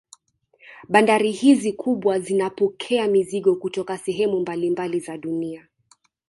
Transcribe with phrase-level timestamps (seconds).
[0.89, 5.67] Bandari hizi kubwa zinapokea mizigo kutoka sehemu mbalimbali za dunia